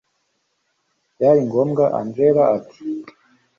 byari 1.15 1.39
ngombwa 1.47 1.83
angella 1.99 2.43
ati 2.57 2.79